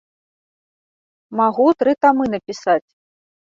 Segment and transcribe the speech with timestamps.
[1.41, 2.89] Магу тры тамы напісаць.